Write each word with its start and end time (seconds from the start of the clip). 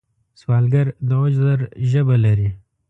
سوالګر 0.39 0.87
د 1.07 1.09
عذر 1.21 1.59
ژبه 1.89 2.15
لري 2.25 2.49